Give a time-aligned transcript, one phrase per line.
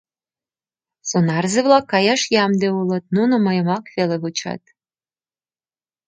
[1.09, 4.61] Сонарзе-влак каяш ямде улыт; нуно мыйымак веле вучат.